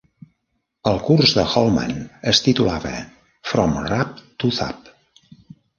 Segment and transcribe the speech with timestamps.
[0.91, 1.93] El curs de Holman
[2.33, 2.95] es titulava
[3.53, 4.93] "From Rap to Zap".